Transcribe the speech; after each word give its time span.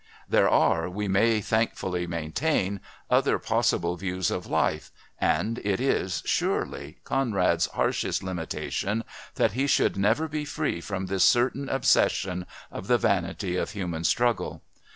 There 0.27 0.49
are, 0.49 0.89
we 0.89 1.07
may 1.07 1.41
thankfully 1.41 2.07
maintain, 2.07 2.79
other 3.07 3.37
possible 3.37 3.97
views 3.97 4.31
of 4.31 4.47
life, 4.47 4.89
and 5.19 5.59
it 5.59 5.79
is, 5.79 6.23
surely, 6.25 6.97
Conrad's 7.03 7.67
harshest 7.67 8.23
limitation 8.23 9.03
that 9.35 9.51
he 9.51 9.67
should 9.67 9.97
never 9.97 10.27
be 10.27 10.43
free 10.43 10.81
from 10.81 11.05
this 11.05 11.23
certain 11.23 11.69
obsession 11.69 12.47
of 12.71 12.87
the 12.87 12.97
vanity 12.97 13.55
of 13.57 13.73
human 13.73 14.03
struggle. 14.03 14.63